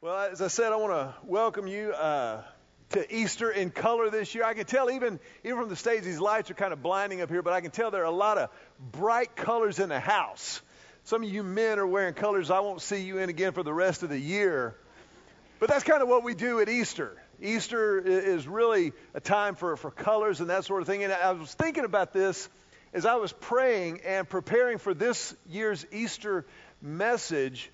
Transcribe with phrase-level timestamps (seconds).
[0.00, 2.44] Well, as I said, I want to welcome you uh,
[2.90, 4.44] to Easter in color this year.
[4.44, 7.28] I can tell even even from the stage, these lights are kind of blinding up
[7.28, 8.50] here, but I can tell there are a lot of
[8.92, 10.62] bright colors in the house.
[11.02, 13.74] Some of you men are wearing colors I won't see you in again for the
[13.74, 14.76] rest of the year.
[15.58, 17.20] But that's kind of what we do at Easter.
[17.42, 21.02] Easter is really a time for, for colors and that sort of thing.
[21.02, 22.48] And I was thinking about this
[22.92, 26.46] as I was praying and preparing for this year's Easter
[26.80, 27.72] message.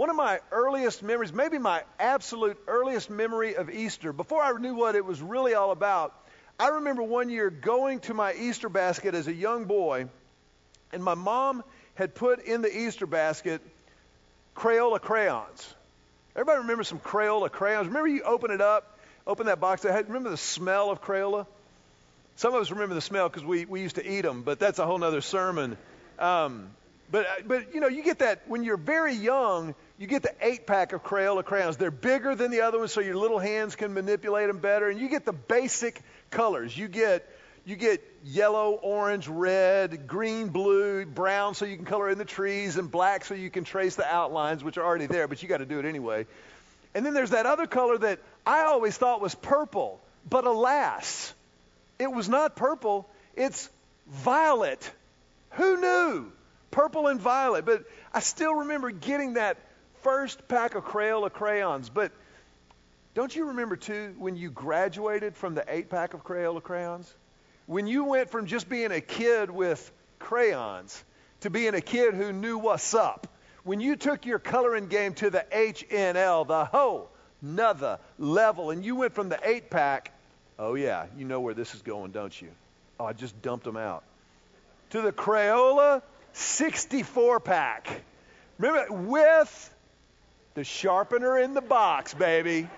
[0.00, 4.74] One of my earliest memories, maybe my absolute earliest memory of Easter, before I knew
[4.74, 6.14] what it was really all about,
[6.58, 10.08] I remember one year going to my Easter basket as a young boy,
[10.94, 11.62] and my mom
[11.96, 13.60] had put in the Easter basket
[14.56, 15.74] Crayola crayons.
[16.34, 17.86] Everybody remember some Crayola crayons?
[17.86, 19.82] Remember you open it up, open that box.
[19.82, 21.46] Had, remember the smell of Crayola?
[22.36, 24.78] Some of us remember the smell because we, we used to eat them, but that's
[24.78, 25.76] a whole other sermon.
[26.18, 26.70] Um,
[27.10, 30.34] but, uh, but, you know, you get that when you're very young, you get the
[30.40, 31.76] eight pack of Crayola crayons.
[31.76, 34.88] They're bigger than the other ones, so your little hands can manipulate them better.
[34.88, 36.76] And you get the basic colors.
[36.76, 37.28] You get
[37.66, 42.76] you get yellow, orange, red, green, blue, brown, so you can color in the trees,
[42.76, 45.58] and black, so you can trace the outlines, which are already there, but you got
[45.58, 46.26] to do it anyway.
[46.94, 51.32] And then there's that other color that I always thought was purple, but alas,
[51.98, 53.08] it was not purple.
[53.36, 53.68] It's
[54.08, 54.90] violet.
[55.50, 56.32] Who knew?
[56.70, 57.64] Purple and violet.
[57.64, 59.58] But I still remember getting that
[60.02, 61.88] first pack of Crayola crayons.
[61.88, 62.12] But
[63.14, 67.12] don't you remember, too, when you graduated from the eight pack of Crayola crayons?
[67.66, 71.02] When you went from just being a kid with crayons
[71.40, 73.26] to being a kid who knew what's up.
[73.64, 77.10] When you took your coloring game to the HNL, the whole
[77.42, 80.12] nother level, and you went from the eight pack,
[80.58, 82.48] oh yeah, you know where this is going, don't you?
[82.98, 84.04] Oh, I just dumped them out.
[84.90, 86.02] To the Crayola
[86.32, 88.02] 64 pack.
[88.58, 89.74] Remember, with
[90.54, 92.68] the sharpener in the box, baby.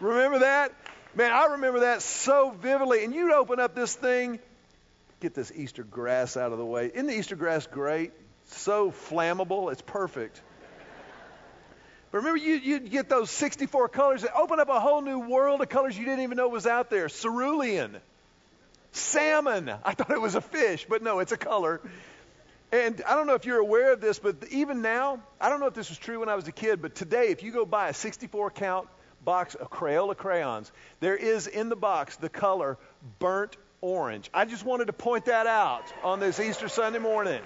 [0.00, 0.72] Remember that?
[1.14, 3.04] Man, I remember that so vividly.
[3.04, 4.38] And you'd open up this thing,
[5.20, 6.90] get this Easter grass out of the way.
[6.92, 8.12] Isn't the Easter grass great?
[8.46, 10.40] So flammable, it's perfect.
[12.10, 15.62] But remember, you, you'd get those 64 colors that open up a whole new world
[15.62, 17.08] of colors you didn't even know was out there.
[17.08, 17.96] Cerulean,
[18.92, 19.70] salmon.
[19.82, 21.80] I thought it was a fish, but no, it's a color.
[22.72, 25.66] And I don't know if you're aware of this, but even now, I don't know
[25.66, 27.90] if this was true when I was a kid, but today, if you go buy
[27.90, 28.88] a 64 count
[29.22, 32.78] box of Crayola crayons, there is in the box the color
[33.18, 34.30] burnt orange.
[34.32, 37.42] I just wanted to point that out on this Easter Sunday morning.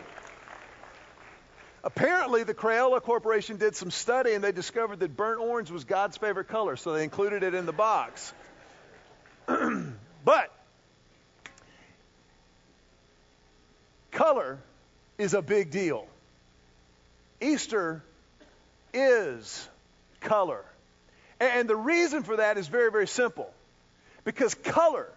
[1.82, 6.16] Apparently, the Crayola Corporation did some study and they discovered that burnt orange was God's
[6.16, 8.32] favorite color, so they included it in the box.
[9.47, 10.53] but
[14.12, 14.59] color
[15.19, 16.06] is a big deal.
[17.41, 18.03] Easter
[18.93, 19.69] is
[20.21, 20.65] color.
[21.38, 23.50] And the reason for that is very, very simple.
[24.25, 25.09] Because color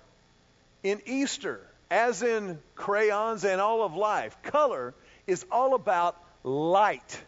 [0.84, 4.94] in Easter, as in crayons and all of life, color
[5.28, 7.22] is all about light.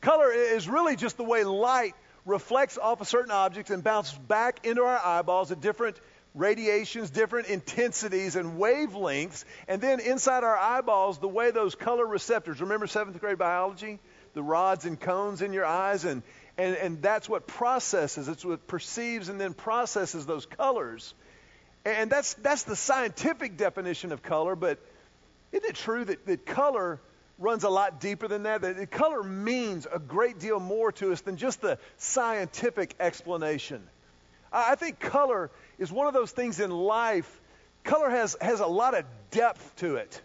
[0.00, 1.94] Color is really just the way light
[2.24, 5.96] reflects off of certain objects and bounces back into our eyeballs at different
[6.34, 12.60] radiations, different intensities and wavelengths, and then inside our eyeballs, the way those color receptors,
[12.60, 13.98] remember seventh grade biology?
[14.34, 16.22] The rods and cones in your eyes, and,
[16.56, 21.14] and, and that's what processes, it's what perceives and then processes those colors.
[21.84, 24.78] And that's, that's the scientific definition of color, but
[25.52, 27.00] isn't it true that, that color
[27.38, 28.60] runs a lot deeper than that?
[28.60, 33.82] That color means a great deal more to us than just the scientific explanation.
[34.52, 37.40] I think color is one of those things in life.
[37.84, 40.20] Color has, has a lot of depth to it.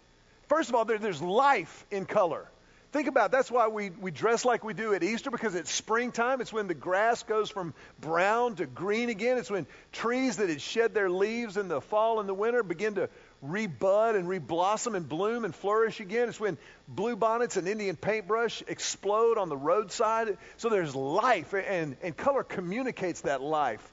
[0.48, 2.48] First of all, there, there's life in color.
[2.92, 3.32] Think about it.
[3.32, 6.40] that's why we, we dress like we do at Easter because it's springtime.
[6.40, 9.36] It's when the grass goes from brown to green again.
[9.36, 12.94] It's when trees that had shed their leaves in the fall and the winter begin
[12.94, 13.08] to
[13.44, 16.28] rebud and reblossom and bloom and flourish again.
[16.28, 16.56] It's when
[16.94, 20.38] bluebonnets and Indian paintbrush explode on the roadside.
[20.58, 23.92] So there's life, and, and color communicates that life.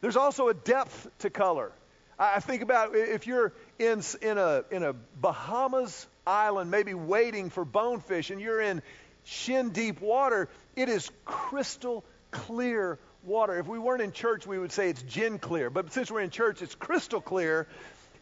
[0.00, 1.72] There's also a depth to color.
[2.18, 7.64] I think about if you're in, in, a, in a Bahamas island, maybe waiting for
[7.64, 8.82] bonefish, and you're in
[9.24, 13.58] shin deep water, it is crystal clear water.
[13.58, 15.70] If we weren't in church, we would say it's gin clear.
[15.70, 17.68] But since we're in church, it's crystal clear.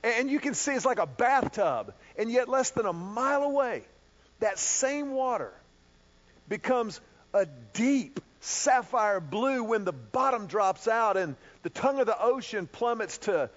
[0.03, 1.95] And you can see it's like a bathtub.
[2.19, 3.83] And yet, less than a mile away,
[4.41, 5.53] that same water
[6.49, 7.01] becomes
[7.33, 12.67] a deep sapphire blue when the bottom drops out and the tongue of the ocean
[12.67, 13.51] plummets to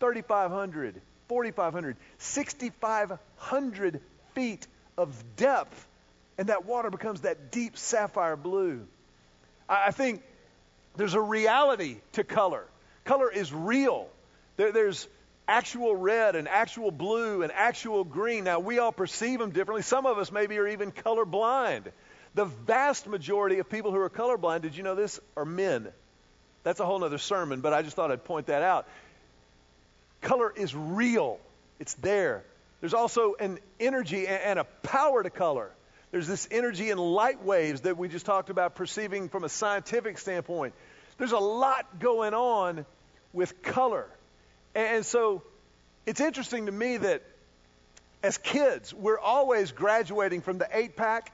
[0.00, 4.00] 3,500, 4,500, 6,500
[4.34, 4.66] feet
[4.96, 5.86] of depth,
[6.38, 8.86] and that water becomes that deep sapphire blue.
[9.68, 10.22] I think
[10.96, 12.64] There's a reality to color.
[13.04, 14.08] Color is real.
[14.56, 15.08] There, there's
[15.48, 18.44] actual red and actual blue and actual green.
[18.44, 19.82] Now, we all perceive them differently.
[19.82, 21.84] Some of us maybe are even colorblind.
[22.34, 25.88] The vast majority of people who are colorblind, did you know this, are men.
[26.62, 28.86] That's a whole other sermon, but I just thought I'd point that out.
[30.20, 31.38] Color is real,
[31.78, 32.44] it's there.
[32.80, 35.70] There's also an energy and a power to color.
[36.10, 40.18] There's this energy in light waves that we just talked about perceiving from a scientific
[40.18, 40.74] standpoint.
[41.18, 42.84] There's a lot going on
[43.32, 44.06] with color.
[44.74, 45.42] And so
[46.06, 47.22] it's interesting to me that
[48.22, 51.32] as kids, we're always graduating from the 8 pack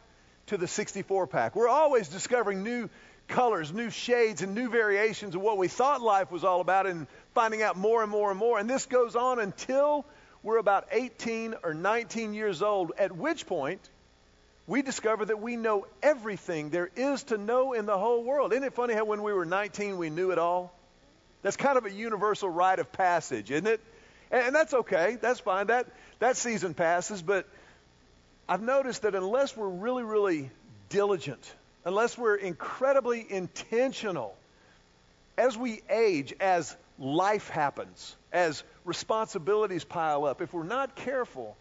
[0.48, 1.56] to the 64 pack.
[1.56, 2.88] We're always discovering new
[3.28, 7.06] colors, new shades, and new variations of what we thought life was all about and
[7.34, 8.58] finding out more and more and more.
[8.58, 10.04] And this goes on until
[10.42, 13.80] we're about 18 or 19 years old, at which point
[14.66, 18.52] we discover that we know everything there is to know in the whole world.
[18.52, 20.74] Isn't it funny how when we were 19 we knew it all?
[21.42, 23.80] That's kind of a universal rite of passage, isn't it?
[24.30, 25.16] And, that's okay.
[25.20, 25.68] That's fine.
[25.68, 25.86] That,
[26.18, 27.22] that season passes.
[27.22, 27.46] But
[28.48, 30.50] I've noticed that unless we're really, really
[30.88, 31.54] diligent,
[31.84, 34.34] unless we're incredibly intentional,
[35.36, 41.56] as we age, as life happens, as responsibilities pile up, if we're not careful,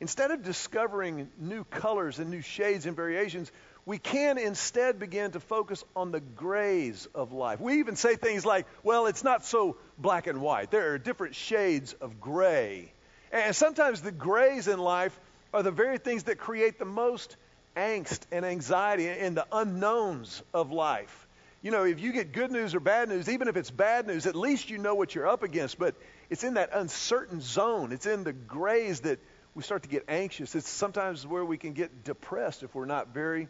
[0.00, 3.52] instead of discovering new colors and new shades and variations,
[3.84, 7.60] we can instead begin to focus on the grays of life.
[7.60, 10.70] We even say things like, well, it's not so black and white.
[10.70, 12.90] There are different shades of gray.
[13.30, 15.16] And sometimes the grays in life
[15.52, 17.36] are the very things that create the most
[17.76, 21.26] angst and anxiety and the unknowns of life.
[21.62, 24.26] You know, if you get good news or bad news, even if it's bad news,
[24.26, 25.78] at least you know what you're up against.
[25.78, 25.94] But
[26.30, 29.18] it's in that uncertain zone, it's in the grays that
[29.54, 30.54] we start to get anxious.
[30.54, 33.48] It's sometimes where we can get depressed if we're not very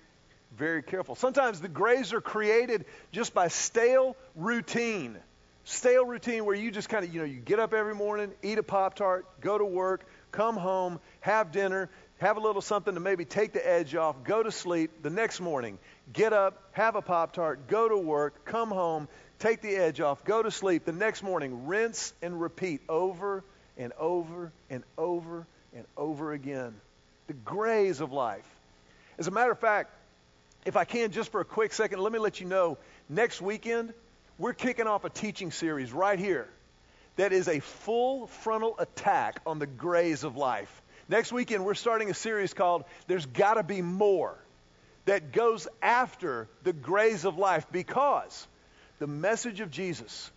[0.57, 1.15] very careful.
[1.15, 5.17] Sometimes the grays are created just by stale routine.
[5.65, 8.59] Stale routine where you just kind of, you know, you get up every morning, eat
[8.59, 11.89] a Pop Tart, go to work, come home, have dinner,
[12.19, 15.03] have a little something to maybe take the edge off, go to sleep.
[15.03, 15.79] The next morning,
[16.13, 20.25] get up, have a Pop Tart, go to work, come home, take the edge off,
[20.25, 20.85] go to sleep.
[20.85, 23.43] The next morning, rinse and repeat over
[23.79, 26.75] and over and over and over again.
[27.29, 28.47] The grays of life.
[29.19, 29.91] As a matter of fact,
[30.67, 32.77] if I can, just for a quick second, let me let you know
[33.09, 33.95] next weekend,
[34.39, 36.47] we're kicking off a teaching series right here
[37.17, 40.83] that is a full frontal attack on the grays of life.
[41.09, 44.37] Next weekend, we're starting a series called There's Gotta Be More
[45.07, 48.47] that goes after the grays of life because
[48.99, 50.31] the message of Jesus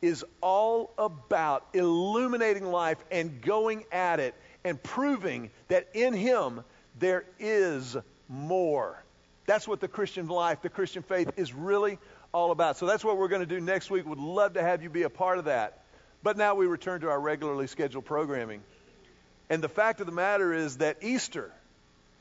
[0.00, 4.34] is all about illuminating life and going at it
[4.64, 6.62] and proving that in Him
[6.98, 7.96] there is
[8.28, 9.02] more.
[9.46, 11.98] That's what the Christian life, the Christian faith is really
[12.32, 12.76] all about.
[12.76, 14.06] So that's what we're going to do next week.
[14.06, 15.83] Would love to have you be a part of that.
[16.24, 18.62] But now we return to our regularly scheduled programming.
[19.50, 21.52] And the fact of the matter is that Easter,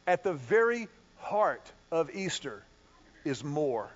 [0.06, 0.90] at the very
[1.20, 2.64] heart of Easter,
[3.24, 3.90] is more.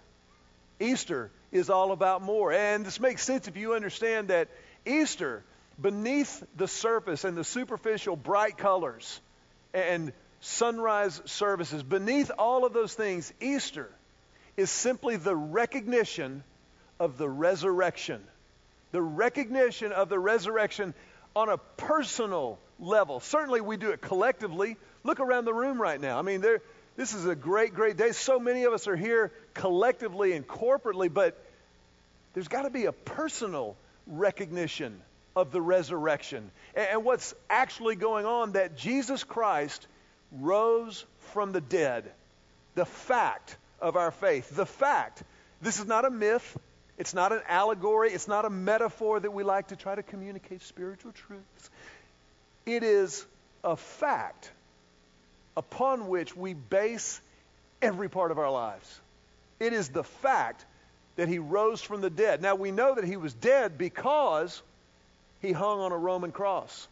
[0.80, 2.54] Easter is all about more.
[2.54, 4.48] And this makes sense if you understand that
[4.86, 5.44] Easter,
[5.80, 9.20] beneath the surface and the superficial bright colors
[9.74, 13.90] and sunrise services, beneath all of those things, Easter
[14.56, 16.46] is simply the recognition
[16.98, 18.24] of the resurrection.
[18.92, 20.94] The recognition of the resurrection
[21.36, 23.20] on a personal level.
[23.20, 24.78] Certainly, we do it collectively.
[25.04, 26.18] Look around the room right now.
[26.18, 26.62] I mean, there,
[26.96, 28.12] this is a great, great day.
[28.12, 31.38] So many of us are here collectively and corporately, but
[32.34, 33.76] there's got to be a personal
[34.08, 35.00] recognition
[35.36, 39.86] of the resurrection and, and what's actually going on that Jesus Christ
[40.32, 42.12] rose from the dead.
[42.76, 44.56] The fact of our faith.
[44.56, 45.24] The fact.
[45.62, 46.58] This is not a myth.
[46.98, 48.12] It's not an allegory.
[48.12, 51.70] It's not a metaphor that we like to try to communicate spiritual truths.
[52.66, 53.26] It is
[53.64, 54.52] a fact
[55.56, 57.22] upon which we base
[57.82, 59.00] every part of our lives.
[59.60, 60.66] It is the fact
[61.16, 62.42] that he rose from the dead.
[62.42, 64.62] Now, we know that he was dead because
[65.42, 66.88] he hung on a Roman cross,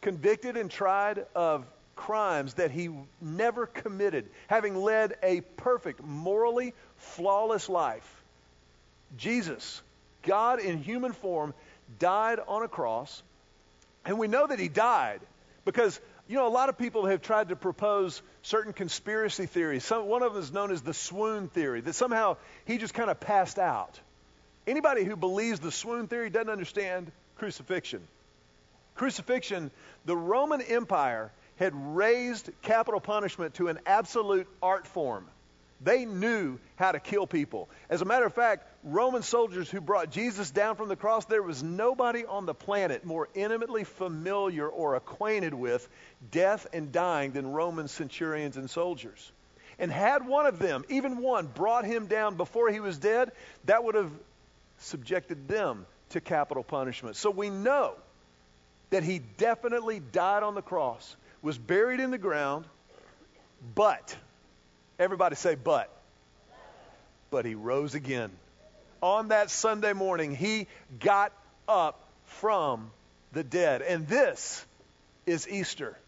[0.00, 1.64] convicted and tried of
[1.96, 8.23] crimes that he never committed, having led a perfect, morally flawless life.
[9.16, 9.82] Jesus,
[10.22, 11.54] God in human form,
[11.98, 13.22] died on a cross.
[14.04, 15.20] And we know that he died
[15.64, 19.84] because, you know, a lot of people have tried to propose certain conspiracy theories.
[19.84, 23.10] Some, one of them is known as the swoon theory, that somehow he just kind
[23.10, 23.98] of passed out.
[24.66, 28.00] Anybody who believes the swoon theory doesn't understand crucifixion.
[28.94, 29.70] Crucifixion,
[30.04, 35.26] the Roman Empire had raised capital punishment to an absolute art form.
[35.80, 37.68] They knew how to kill people.
[37.90, 41.42] As a matter of fact, Roman soldiers who brought Jesus down from the cross, there
[41.42, 45.86] was nobody on the planet more intimately familiar or acquainted with
[46.30, 49.32] death and dying than Roman centurions and soldiers.
[49.78, 53.32] And had one of them, even one, brought him down before he was dead,
[53.64, 54.12] that would have
[54.78, 57.16] subjected them to capital punishment.
[57.16, 57.94] So we know
[58.90, 62.64] that he definitely died on the cross, was buried in the ground,
[63.74, 64.16] but
[64.98, 65.90] Everybody say, but.
[67.30, 68.30] But he rose again.
[69.02, 70.66] On that Sunday morning, he
[71.00, 71.32] got
[71.68, 72.90] up from
[73.32, 73.82] the dead.
[73.82, 74.64] And this
[75.26, 75.98] is Easter.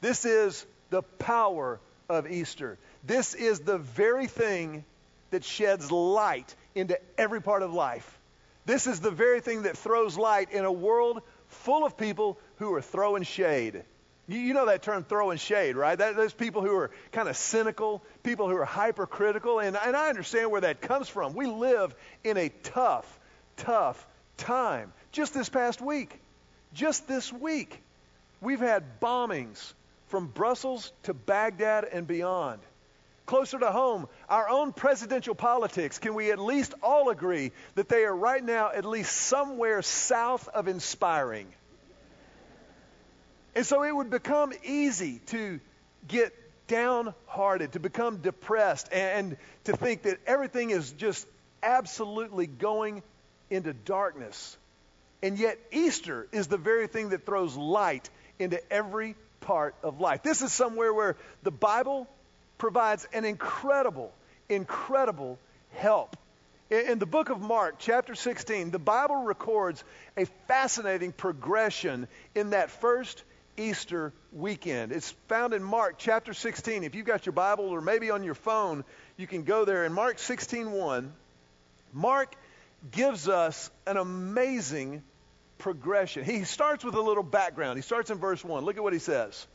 [0.00, 2.78] This is the power of Easter.
[3.04, 4.84] This is the very thing
[5.30, 8.18] that sheds light into every part of life.
[8.64, 12.72] This is the very thing that throws light in a world full of people who
[12.74, 13.82] are throwing shade.
[14.28, 15.96] You, know that term throwing shade, right?
[15.96, 20.08] That, those people who are kind of cynical, people who are hypercritical, and, and I
[20.08, 21.34] understand where that comes from.
[21.34, 23.20] We live in a tough,
[23.56, 24.04] tough
[24.36, 24.92] time.
[25.12, 26.18] Just this past week,
[26.74, 27.80] just this week,
[28.40, 29.74] we've had bombings
[30.08, 32.60] from Brussels to Baghdad and beyond.
[33.26, 38.04] Closer to home, our own presidential politics, can we at least all agree that they
[38.04, 41.46] are right now at least somewhere south of inspiring?
[43.56, 45.60] And so it would become easy to
[46.06, 46.34] get
[46.68, 51.26] downhearted, to become depressed, and to think that everything is just
[51.62, 53.02] absolutely going
[53.48, 54.58] into darkness.
[55.22, 60.22] And yet, Easter is the very thing that throws light into every part of life.
[60.22, 62.06] This is somewhere where the Bible
[62.58, 64.12] provides an incredible,
[64.50, 65.38] incredible
[65.72, 66.14] help.
[66.68, 69.82] In the book of Mark, chapter 16, the Bible records
[70.14, 73.24] a fascinating progression in that first
[73.56, 74.92] Easter weekend.
[74.92, 76.84] It's found in Mark chapter 16.
[76.84, 78.84] If you've got your Bible or maybe on your phone,
[79.16, 79.84] you can go there.
[79.84, 81.12] In Mark 16:1,
[81.92, 82.34] Mark
[82.90, 85.02] gives us an amazing
[85.58, 86.24] progression.
[86.24, 87.78] He starts with a little background.
[87.78, 88.64] He starts in verse 1.
[88.64, 89.46] Look at what he says.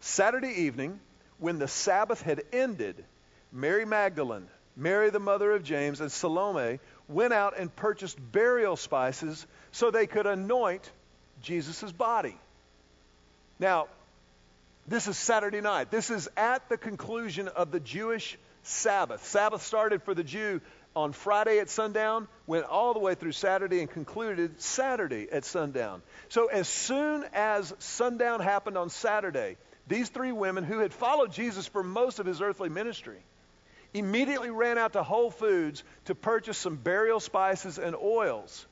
[0.00, 1.00] Saturday evening,
[1.38, 3.04] when the Sabbath had ended,
[3.52, 6.78] Mary Magdalene, Mary the mother of James, and Salome
[7.08, 10.88] went out and purchased burial spices so they could anoint
[11.42, 12.36] Jesus' body.
[13.58, 13.88] Now,
[14.86, 15.90] this is Saturday night.
[15.90, 19.26] This is at the conclusion of the Jewish Sabbath.
[19.26, 20.60] Sabbath started for the Jew
[20.94, 26.02] on Friday at sundown, went all the way through Saturday, and concluded Saturday at sundown.
[26.28, 31.66] So, as soon as sundown happened on Saturday, these three women who had followed Jesus
[31.66, 33.18] for most of his earthly ministry
[33.94, 38.66] immediately ran out to Whole Foods to purchase some burial spices and oils.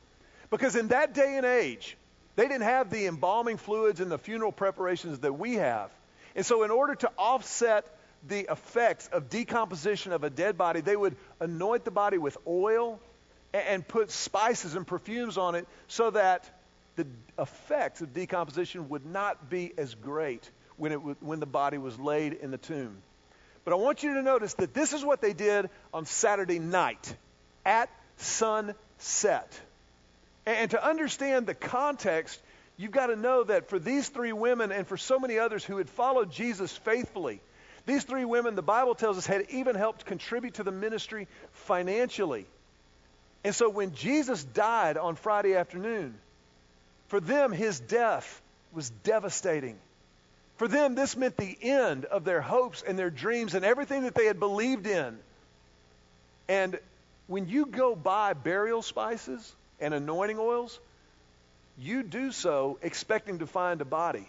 [0.50, 1.96] Because in that day and age,
[2.36, 5.90] they didn't have the embalming fluids and the funeral preparations that we have.
[6.34, 7.86] And so, in order to offset
[8.28, 13.00] the effects of decomposition of a dead body, they would anoint the body with oil
[13.52, 16.50] and put spices and perfumes on it so that
[16.96, 17.06] the
[17.38, 22.34] effects of decomposition would not be as great when, it, when the body was laid
[22.34, 22.96] in the tomb.
[23.64, 27.16] But I want you to notice that this is what they did on Saturday night
[27.64, 29.60] at sunset.
[30.46, 32.40] And to understand the context,
[32.76, 35.78] you've got to know that for these three women and for so many others who
[35.78, 37.40] had followed Jesus faithfully,
[37.84, 42.46] these three women, the Bible tells us, had even helped contribute to the ministry financially.
[43.44, 46.14] And so when Jesus died on Friday afternoon,
[47.08, 49.78] for them, his death was devastating.
[50.56, 54.14] For them, this meant the end of their hopes and their dreams and everything that
[54.14, 55.18] they had believed in.
[56.48, 56.78] And
[57.26, 60.78] when you go buy burial spices, and anointing oils,
[61.78, 64.28] you do so expecting to find a body.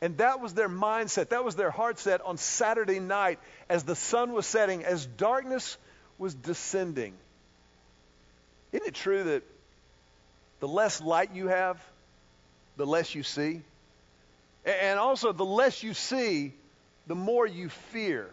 [0.00, 1.30] And that was their mindset.
[1.30, 5.76] That was their heart set on Saturday night as the sun was setting, as darkness
[6.18, 7.14] was descending.
[8.72, 9.42] Isn't it true that
[10.60, 11.82] the less light you have,
[12.76, 13.62] the less you see?
[14.64, 16.52] And also, the less you see,
[17.06, 18.30] the more you fear.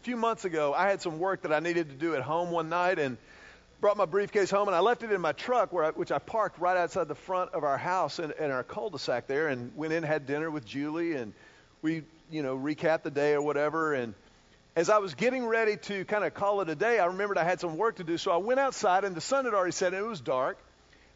[0.00, 2.50] A few months ago, I had some work that I needed to do at home
[2.50, 3.16] one night, and
[3.80, 6.58] brought my briefcase home and I left it in my truck, I, which I parked
[6.58, 10.02] right outside the front of our house in, in our cul-de-sac there, and went in,
[10.02, 11.32] had dinner with Julie, and
[11.80, 13.94] we, you know, recapped the day or whatever.
[13.94, 14.14] And
[14.74, 17.44] as I was getting ready to kind of call it a day, I remembered I
[17.44, 19.94] had some work to do, so I went outside, and the sun had already set,
[19.94, 20.58] and it was dark.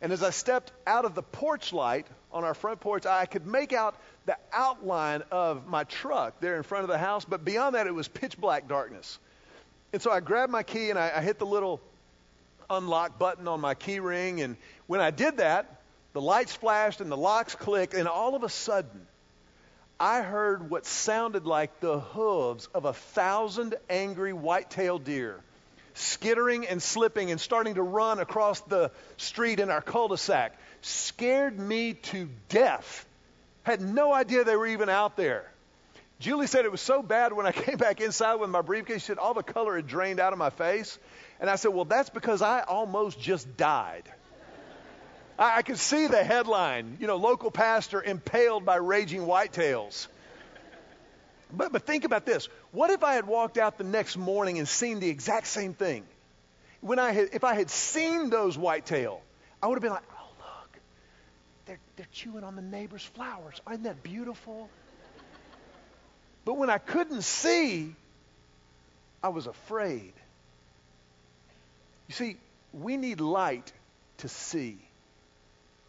[0.01, 3.47] And as I stepped out of the porch light on our front porch, I could
[3.47, 7.75] make out the outline of my truck there in front of the house, but beyond
[7.75, 9.19] that, it was pitch black darkness.
[9.93, 11.81] And so I grabbed my key and I, I hit the little
[12.71, 14.41] unlock button on my key ring.
[14.41, 15.81] And when I did that,
[16.13, 19.07] the lights flashed and the locks clicked, and all of a sudden,
[19.99, 25.41] I heard what sounded like the hooves of a thousand angry white-tailed deer
[25.95, 31.95] skittering and slipping and starting to run across the street in our cul-de-sac scared me
[31.95, 33.07] to death.
[33.63, 35.49] Had no idea they were even out there.
[36.19, 39.03] Julie said it was so bad when I came back inside with my briefcase.
[39.03, 40.99] She said all the color had drained out of my face.
[41.43, 44.05] And I said, Well, that's because I almost just died.
[45.37, 50.07] I, I could see the headline, you know, local pastor impaled by raging whitetails.
[51.53, 52.49] But, but think about this.
[52.71, 56.05] What if I had walked out the next morning and seen the exact same thing?
[56.81, 59.21] When I had, if I had seen those whitetail,
[59.61, 60.81] I would have been like, oh, look,
[61.67, 63.61] they're, they're chewing on the neighbor's flowers.
[63.69, 64.71] Isn't that beautiful?
[66.45, 67.97] But when I couldn't see,
[69.25, 70.13] I was afraid.
[72.13, 72.37] You see,
[72.75, 73.73] we need light
[74.19, 74.77] to see.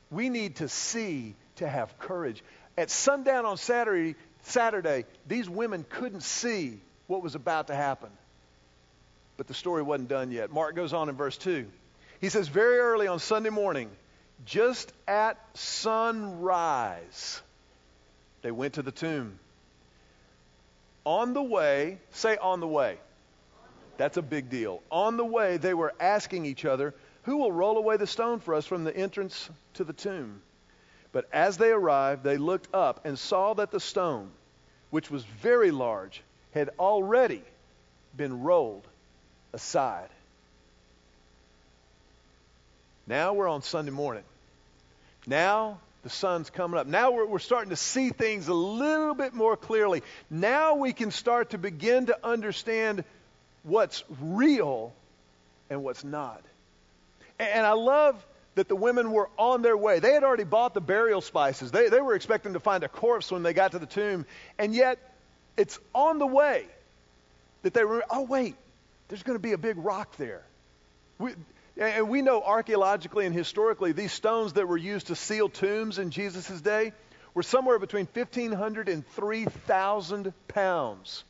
[0.09, 2.41] We need to see to have courage.
[2.77, 8.09] At sundown on Saturday, Saturday, these women couldn't see what was about to happen.
[9.35, 10.49] But the story wasn't done yet.
[10.49, 11.65] Mark goes on in verse 2.
[12.21, 13.89] He says, Very early on Sunday morning,
[14.45, 17.41] just at sunrise,
[18.43, 19.39] they went to the tomb.
[21.03, 22.97] On the way, say on the way.
[23.97, 24.81] That's a big deal.
[24.91, 28.55] On the way, they were asking each other, Who will roll away the stone for
[28.55, 30.41] us from the entrance to the tomb?
[31.11, 34.31] But as they arrived, they looked up and saw that the stone,
[34.89, 36.21] which was very large,
[36.53, 37.43] had already
[38.17, 38.87] been rolled
[39.53, 40.09] aside.
[43.05, 44.23] Now we're on Sunday morning.
[45.27, 46.87] Now the sun's coming up.
[46.87, 50.03] Now we're, we're, starting to see things a little bit more clearly.
[50.29, 53.03] Now we can start to begin to understand
[53.63, 54.93] what's real
[55.69, 56.41] and what's not.
[57.39, 58.23] And, I love
[58.55, 59.99] that the women were on their way.
[59.99, 61.71] They had already bought the burial spices.
[61.71, 64.25] They, they were expecting to find a corpse when they got to the tomb.
[64.59, 64.99] And yet,
[65.57, 66.65] it's on the way
[67.63, 68.55] that they were, oh, wait,
[69.07, 70.43] there's going to be a big rock there.
[71.17, 71.33] We,
[71.77, 76.11] and we know archaeologically and historically, these stones that were used to seal tombs in
[76.11, 76.93] Jesus' day
[77.33, 81.23] were somewhere between 1,500 and 3,000 pounds.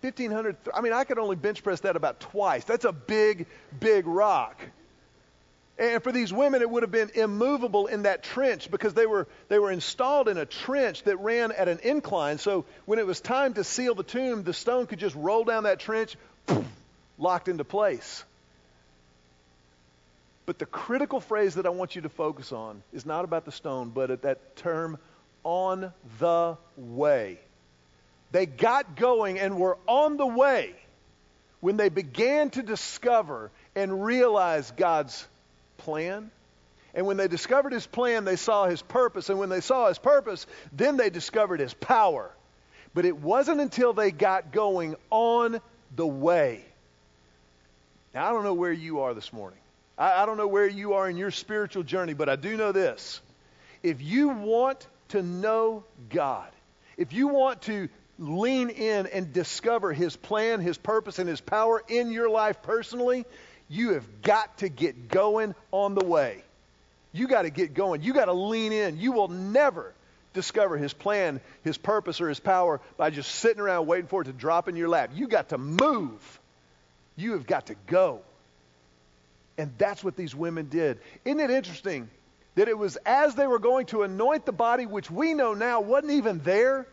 [0.00, 2.64] 1,500, I mean, I could only bench press that about twice.
[2.64, 3.46] That's a big,
[3.80, 4.60] big rock.
[5.78, 9.28] And for these women, it would have been immovable in that trench because they were,
[9.48, 12.38] they were installed in a trench that ran at an incline.
[12.38, 15.64] So when it was time to seal the tomb, the stone could just roll down
[15.64, 16.16] that trench,
[17.16, 18.24] locked into place.
[20.46, 23.52] But the critical phrase that I want you to focus on is not about the
[23.52, 24.98] stone, but at that term,
[25.44, 27.38] on the way.
[28.30, 30.74] They got going and were on the way
[31.60, 35.26] when they began to discover and realize God's
[35.78, 36.30] plan.
[36.94, 39.28] And when they discovered his plan, they saw his purpose.
[39.28, 42.30] And when they saw his purpose, then they discovered his power.
[42.94, 45.60] But it wasn't until they got going on
[45.94, 46.64] the way.
[48.14, 49.58] Now, I don't know where you are this morning.
[49.96, 52.72] I, I don't know where you are in your spiritual journey, but I do know
[52.72, 53.20] this.
[53.82, 56.48] If you want to know God,
[56.96, 57.88] if you want to
[58.18, 63.24] lean in and discover his plan, his purpose, and his power in your life personally,
[63.68, 66.42] you have got to get going on the way.
[67.12, 68.02] You got to get going.
[68.02, 68.98] You got to lean in.
[68.98, 69.94] You will never
[70.34, 74.26] discover his plan, his purpose, or his power by just sitting around waiting for it
[74.26, 75.10] to drop in your lap.
[75.14, 76.40] You got to move.
[77.16, 78.20] You have got to go.
[79.56, 80.98] And that's what these women did.
[81.24, 82.08] Isn't it interesting
[82.54, 85.80] that it was as they were going to anoint the body, which we know now
[85.80, 86.86] wasn't even there,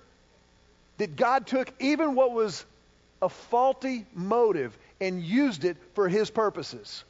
[0.97, 2.65] that God took even what was
[3.21, 7.03] a faulty motive and used it for his purposes.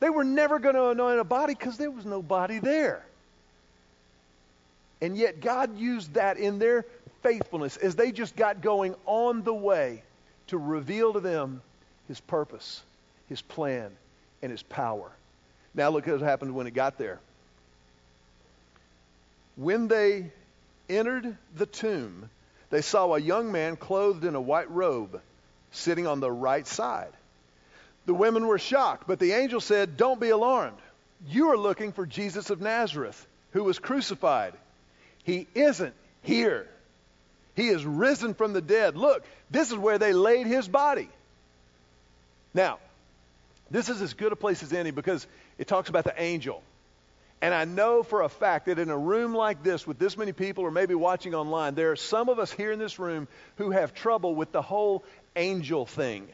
[0.00, 3.04] They were never going to anoint a body because there was no body there.
[5.00, 6.84] And yet God used that in their
[7.22, 10.02] faithfulness as they just got going on the way
[10.48, 11.62] to reveal to them
[12.08, 12.82] his purpose,
[13.28, 13.90] his plan,
[14.42, 15.10] and his power.
[15.74, 17.20] Now look at what happened when it got there.
[19.56, 20.30] When they
[20.88, 22.30] entered the tomb,
[22.70, 25.20] they saw a young man clothed in a white robe
[25.72, 27.12] sitting on the right side.
[28.06, 30.78] The women were shocked, but the angel said, Don't be alarmed.
[31.26, 34.54] You are looking for Jesus of Nazareth, who was crucified.
[35.24, 36.68] He isn't here.
[37.54, 38.96] He is risen from the dead.
[38.96, 41.08] Look, this is where they laid his body.
[42.54, 42.78] Now,
[43.70, 45.26] this is as good a place as any because
[45.58, 46.62] it talks about the angel.
[47.40, 50.32] And I know for a fact that in a room like this, with this many
[50.32, 53.70] people, or maybe watching online, there are some of us here in this room who
[53.70, 55.04] have trouble with the whole
[55.36, 56.28] angel thing.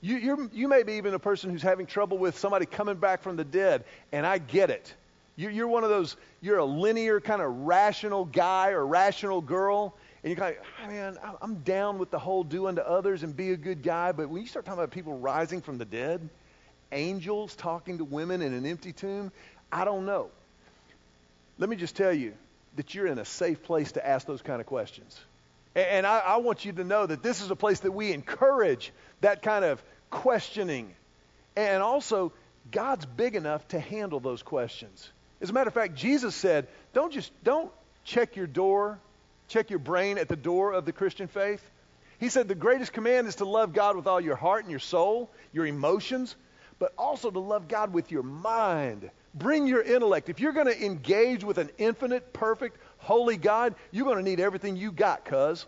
[0.00, 3.36] You, you may be even a person who's having trouble with somebody coming back from
[3.36, 4.94] the dead, and I get it.
[5.36, 9.94] You're one of those, you're a linear kind of rational guy or rational girl.
[10.24, 13.22] And you're kind of, oh, ah, man, I'm down with the whole do unto others
[13.22, 14.10] and be a good guy.
[14.10, 16.28] But when you start talking about people rising from the dead,
[16.90, 19.30] angels talking to women in an empty tomb,
[19.70, 20.30] I don't know.
[21.58, 22.34] Let me just tell you
[22.76, 25.18] that you're in a safe place to ask those kind of questions.
[25.74, 28.92] And I, I want you to know that this is a place that we encourage
[29.20, 30.94] that kind of questioning.
[31.56, 32.32] And also,
[32.70, 35.10] God's big enough to handle those questions.
[35.40, 37.70] As a matter of fact, Jesus said, don't just don't
[38.04, 38.98] check your door,
[39.48, 41.62] check your brain at the door of the Christian faith.
[42.18, 44.80] He said the greatest command is to love God with all your heart and your
[44.80, 46.34] soul, your emotions,
[46.78, 49.10] but also to love God with your mind.
[49.34, 50.28] Bring your intellect.
[50.28, 54.40] If you're going to engage with an infinite, perfect, holy God, you're going to need
[54.40, 55.66] everything you got, cuz.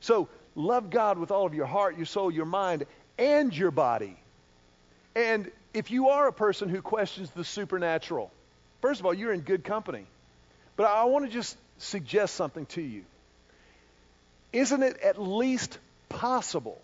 [0.00, 2.86] So love God with all of your heart, your soul, your mind,
[3.18, 4.16] and your body.
[5.14, 8.30] And if you are a person who questions the supernatural,
[8.80, 10.06] first of all, you're in good company.
[10.76, 13.04] But I want to just suggest something to you.
[14.52, 16.80] Isn't it at least possible?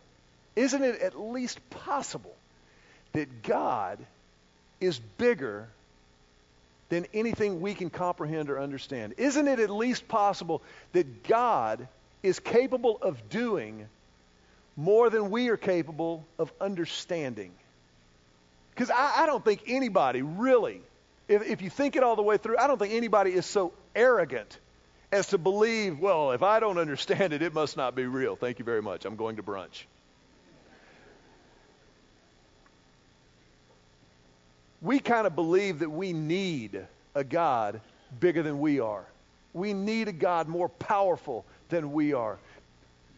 [0.57, 2.35] Isn't it at least possible
[3.13, 3.99] that God
[4.81, 5.69] is bigger
[6.89, 9.15] than anything we can comprehend or understand?
[9.17, 11.89] Isn't it at least possible that God
[12.23, 13.87] is capable of doing
[14.77, 17.53] more than we are capable of understanding?
[18.71, 20.81] Because I, I, don't think anybody really,
[21.27, 23.73] if, if you think it all the way through, I don't think anybody is so
[23.95, 24.59] arrogant
[25.11, 28.37] as to believe, well, if I don't understand it, it must not be real.
[28.37, 29.05] Thank you very much.
[29.05, 29.85] I'm going to brunch.
[34.81, 37.81] We kind of believe that we need a God
[38.21, 39.05] bigger than we are.
[39.53, 42.39] We need a God more powerful than we are.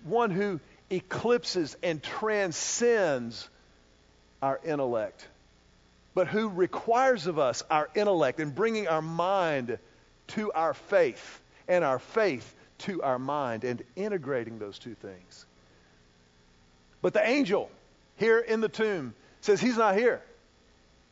[0.04, 3.48] One who eclipses and transcends
[4.40, 5.26] our intellect,
[6.14, 9.78] but who requires of us our intellect and bringing our mind
[10.28, 15.46] to our faith and our faith to our mind and integrating those two things.
[17.02, 17.70] But the angel
[18.16, 20.22] here in the tomb says he's not here.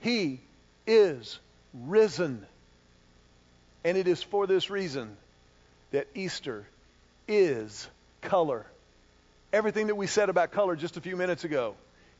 [0.01, 0.41] He
[0.87, 1.39] is
[1.75, 2.47] risen.
[3.85, 5.17] And it is for this reason
[5.93, 6.67] that Easter
[7.27, 7.89] is
[8.21, 8.67] color.
[9.53, 11.75] Everything that we said about color just a few minutes ago,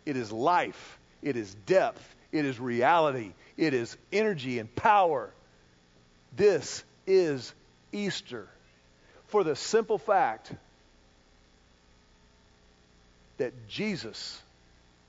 [0.07, 5.31] it is life, it is depth, it is reality, it is energy and power.
[6.37, 7.53] This is
[7.93, 8.49] Easter
[9.29, 10.53] for the simple fact
[13.37, 14.41] that Jesus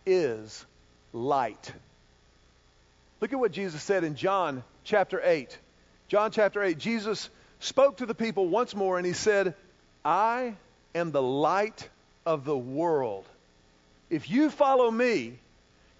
[0.05, 0.65] is
[1.13, 1.71] light.
[3.21, 5.58] Look at what Jesus said in John chapter 8.
[6.08, 7.29] John chapter 8, Jesus
[7.60, 9.53] spoke to the people once more and he said,
[10.03, 10.55] I
[10.95, 11.88] am the light
[12.25, 13.25] of the world.
[14.10, 15.38] If you follow me,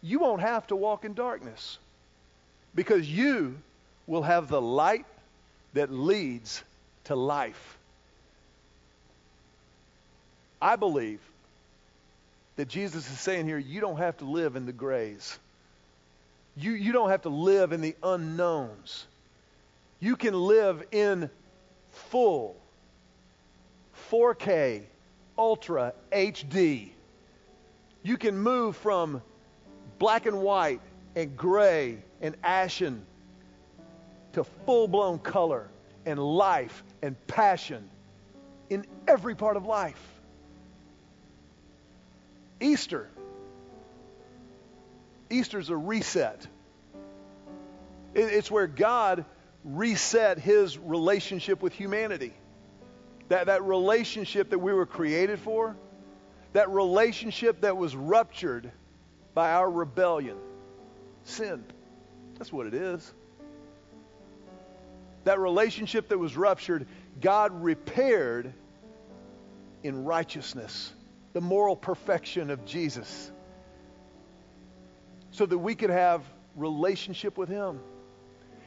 [0.02, 1.78] you won't have to walk in darkness
[2.74, 3.58] because you
[4.08, 5.06] will have the light
[5.74, 6.64] that leads
[7.06, 7.78] to life.
[10.62, 11.20] I believe
[12.56, 15.38] that Jesus is saying here, you don't have to live in the grays.
[16.60, 19.08] You, you don't have to live in the unknowns.
[20.02, 21.30] You can live in
[21.92, 22.58] full
[24.12, 24.84] 4K,
[25.38, 26.90] Ultra HD.
[28.04, 29.22] You can move from
[30.00, 30.82] black and white
[31.16, 33.06] and gray and ashen
[34.34, 35.70] to full blown color
[36.06, 37.90] and life and passion
[38.70, 40.02] in every part of life.
[42.60, 43.10] Easter
[45.30, 46.46] Easter's a reset.
[48.14, 49.26] It's where God
[49.64, 52.34] reset his relationship with humanity.
[53.28, 55.76] That, that relationship that we were created for,
[56.54, 58.72] that relationship that was ruptured
[59.36, 60.38] by our rebellion,
[61.24, 61.64] sin.
[62.38, 63.14] That's what it is.
[65.26, 66.88] That relationship that was ruptured,
[67.22, 68.54] God repaired
[69.84, 70.92] in righteousness,
[71.34, 73.32] the moral perfection of Jesus
[75.32, 76.24] so that we could have
[76.56, 77.80] relationship with him.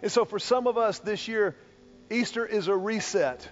[0.02, 1.56] And so for some of us this year,
[2.10, 3.48] Easter is a reset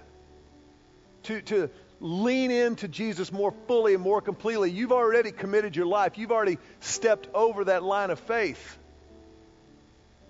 [1.25, 1.71] to, to
[2.01, 4.71] lean into Jesus more fully and more completely.
[4.71, 6.19] You've already committed your life.
[6.19, 8.79] You've already stepped over that line of faith.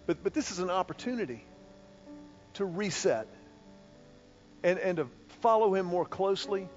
[0.07, 1.45] But, but this is an opportunity
[2.55, 3.29] to reset
[4.63, 5.07] and, and to
[5.41, 6.69] follow him more closely,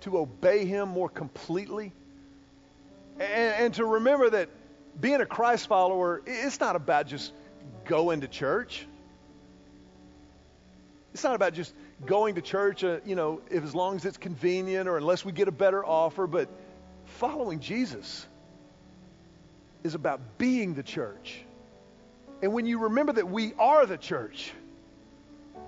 [0.00, 1.92] to obey him more completely,
[3.18, 4.48] and, and to remember that
[5.00, 7.32] being a Christ follower, it's not about just
[7.84, 8.86] going to church.
[11.12, 14.18] It's not about just going to church, uh, you know, if as long as it's
[14.18, 16.48] convenient or unless we get a better offer, but
[17.04, 18.26] following Jesus
[19.82, 21.40] is about being the church.
[22.42, 24.52] And when you remember that we are the church,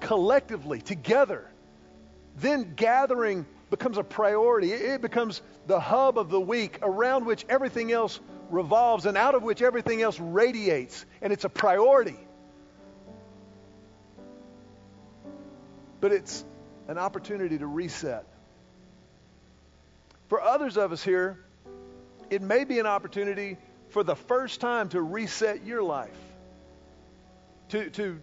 [0.01, 1.49] collectively, together,
[2.37, 4.73] then gathering becomes a priority.
[4.73, 9.42] It becomes the hub of the week around which everything else revolves and out of
[9.42, 11.04] which everything else radiates.
[11.22, 12.18] And it's a priority.
[16.00, 16.44] But it's
[16.87, 18.24] an opportunity to reset.
[20.28, 21.38] For others of us here,
[22.30, 23.56] it may be an opportunity
[23.90, 26.18] for the first time to reset your life,
[27.70, 28.20] to, to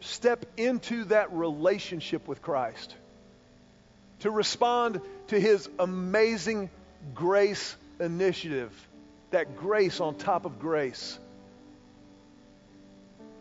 [0.00, 2.94] step into that relationship with Christ,
[4.20, 6.70] to respond to his amazing
[7.14, 8.72] grace initiative,
[9.32, 11.18] that grace on top of grace,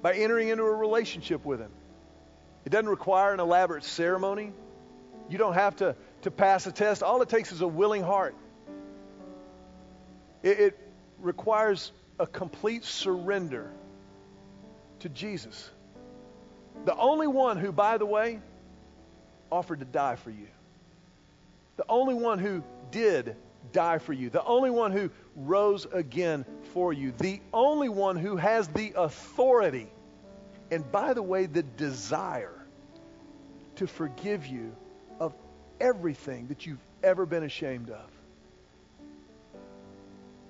[0.01, 1.71] by entering into a relationship with him.
[2.65, 4.51] It doesn't require an elaborate ceremony.
[5.29, 7.03] You don't have to, to pass a test.
[7.03, 8.35] All it takes is a willing heart.
[10.43, 10.79] It, it
[11.19, 13.69] requires a complete surrender
[14.99, 15.69] to Jesus.
[16.85, 18.39] The only one who, by the way,
[19.51, 20.47] offered to die for you.
[21.77, 23.35] The only one who did
[23.71, 24.29] die for you.
[24.29, 27.13] The only one who rose again for you.
[27.17, 29.91] The only one who has the authority
[30.69, 32.57] and, by the way, the desire
[33.75, 34.75] to forgive you
[35.19, 35.33] of
[35.79, 38.09] everything that you've ever been ashamed of.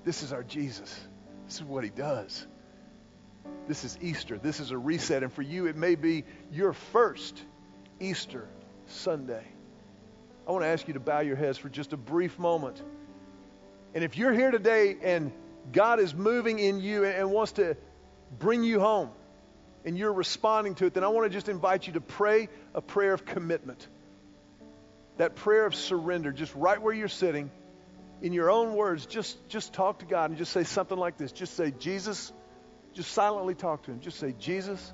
[0.03, 0.99] This is our Jesus.
[1.47, 2.45] This is what he does.
[3.67, 4.37] This is Easter.
[4.37, 5.23] This is a reset.
[5.23, 7.41] And for you, it may be your first
[7.99, 8.47] Easter
[8.87, 9.45] Sunday.
[10.47, 12.81] I want to ask you to bow your heads for just a brief moment.
[13.93, 15.31] And if you're here today and
[15.71, 17.75] God is moving in you and wants to
[18.39, 19.09] bring you home
[19.83, 22.81] and you're responding to it, then I want to just invite you to pray a
[22.81, 23.87] prayer of commitment.
[25.17, 27.51] That prayer of surrender, just right where you're sitting,
[28.21, 31.31] in your own words, just, just talk to God and just say something like this.
[31.31, 32.31] Just say, Jesus,
[32.93, 33.99] just silently talk to Him.
[33.99, 34.93] Just say, Jesus,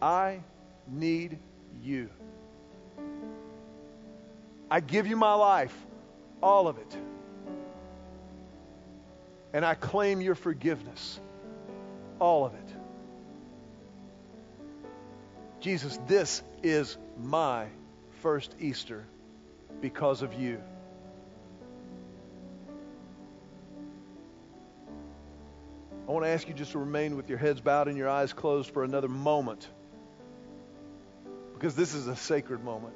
[0.00, 0.40] I
[0.86, 1.38] need
[1.82, 2.10] you.
[4.70, 5.74] I give you my life,
[6.42, 6.96] all of it.
[9.52, 11.18] And I claim your forgiveness,
[12.18, 12.60] all of it.
[15.60, 17.66] Jesus, this is my
[18.20, 19.04] first Easter
[19.80, 20.60] because of you.
[26.06, 28.32] I want to ask you just to remain with your heads bowed and your eyes
[28.32, 29.68] closed for another moment
[31.52, 32.94] because this is a sacred moment.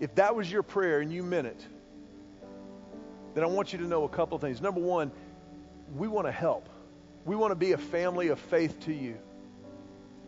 [0.00, 1.66] If that was your prayer and you meant it,
[3.34, 4.60] then I want you to know a couple of things.
[4.60, 5.12] Number one,
[5.94, 6.68] we want to help.
[7.24, 9.18] We want to be a family of faith to you,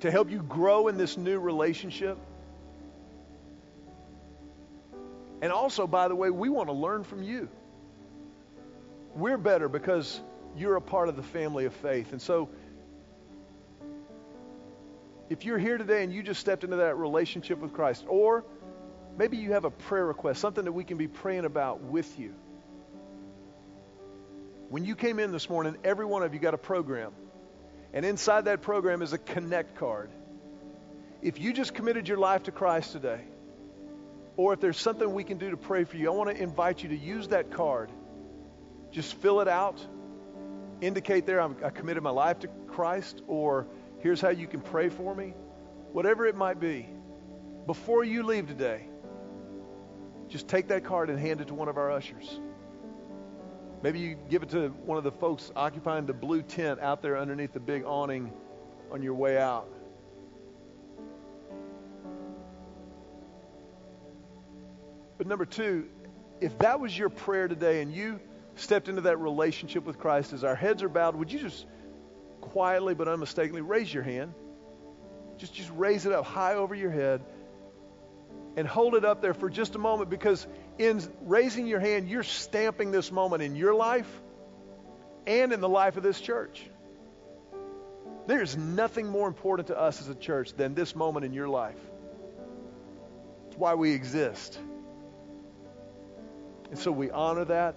[0.01, 2.19] to help you grow in this new relationship.
[5.41, 7.49] And also, by the way, we want to learn from you.
[9.15, 10.21] We're better because
[10.57, 12.13] you're a part of the family of faith.
[12.13, 12.51] And so,
[15.31, 18.45] if you're here today and you just stepped into that relationship with Christ, or
[19.17, 22.35] maybe you have a prayer request, something that we can be praying about with you.
[24.69, 27.13] When you came in this morning, every one of you got a program.
[27.93, 30.11] And inside that program is a connect card.
[31.21, 33.21] If you just committed your life to Christ today,
[34.37, 36.83] or if there's something we can do to pray for you, I want to invite
[36.83, 37.91] you to use that card.
[38.91, 39.85] Just fill it out.
[40.81, 43.67] Indicate there, i committed my life to Christ, or
[44.01, 45.35] here's how you can pray for me.
[45.93, 46.89] Whatever it might be.
[47.67, 48.87] Before you leave today,
[50.33, 52.41] just take that card and hand it to one of our ushers.
[53.83, 57.19] Maybe you give it to one of the folks occupying the blue tent out there
[57.19, 58.33] underneath the big awning
[58.91, 59.69] on your way out.
[65.19, 65.89] But number two,
[66.41, 68.19] if that was your prayer today and you
[68.55, 71.67] stepped into that relationship with Christ, as our heads are bowed, would you just
[72.41, 74.33] quietly but unmistakably raise your hand?
[75.37, 77.21] Just, just raise it up high over your head
[78.57, 80.47] and hold it up there for just a moment because
[80.79, 84.09] in raising your hand, you're stamping this moment in your life
[85.27, 86.63] and in the life of this church.
[88.27, 91.79] There's nothing more important to us as a church than this moment in your life.
[93.49, 94.59] It's why we exist.
[96.71, 97.75] And so we honor that.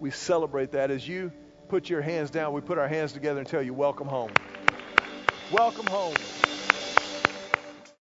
[0.00, 0.90] We celebrate that.
[0.90, 1.30] As you
[1.68, 4.32] put your hands down, we put our hands together and tell you, welcome home.
[5.52, 6.14] Welcome home.